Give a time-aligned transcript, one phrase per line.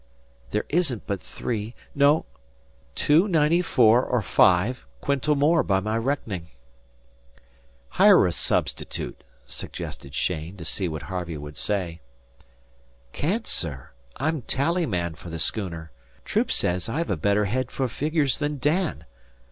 [0.49, 2.25] "There isn't but three no
[2.95, 6.47] two ninety four or five quintal more by my reckoning."
[7.87, 12.01] "Hire a substitute," suggested Cheyne, to see what Harvey would say.
[13.13, 13.91] "Can't, sir.
[14.17, 15.91] I'm tally man for the schooner.
[16.25, 19.05] Troop says I've a better head for figures than Dan.